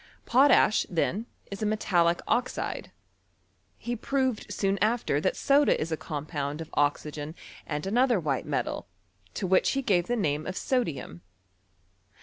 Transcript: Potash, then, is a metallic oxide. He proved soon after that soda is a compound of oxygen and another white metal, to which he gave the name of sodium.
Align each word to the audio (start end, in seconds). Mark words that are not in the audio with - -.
Potash, 0.25 0.83
then, 0.89 1.27
is 1.51 1.61
a 1.61 1.65
metallic 1.67 2.21
oxide. 2.27 2.89
He 3.77 3.95
proved 3.95 4.51
soon 4.51 4.79
after 4.81 5.21
that 5.21 5.35
soda 5.35 5.79
is 5.79 5.91
a 5.91 5.95
compound 5.95 6.59
of 6.59 6.71
oxygen 6.73 7.35
and 7.67 7.85
another 7.85 8.19
white 8.19 8.47
metal, 8.47 8.87
to 9.35 9.45
which 9.45 9.73
he 9.73 9.83
gave 9.83 10.07
the 10.07 10.15
name 10.15 10.47
of 10.47 10.57
sodium. 10.57 11.21